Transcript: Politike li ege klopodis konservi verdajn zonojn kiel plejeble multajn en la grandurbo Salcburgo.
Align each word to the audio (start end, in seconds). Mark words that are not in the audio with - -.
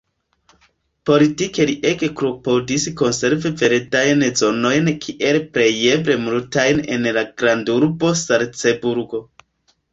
Politike 1.09 1.65
li 1.69 1.75
ege 1.89 2.09
klopodis 2.21 2.87
konservi 3.03 3.51
verdajn 3.65 4.25
zonojn 4.43 4.91
kiel 5.05 5.39
plejeble 5.59 6.19
multajn 6.25 6.85
en 6.97 7.09
la 7.21 7.29
grandurbo 7.43 8.15
Salcburgo. 8.27 9.25